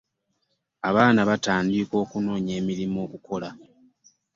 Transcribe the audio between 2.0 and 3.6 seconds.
okunoonya emirimu okukola.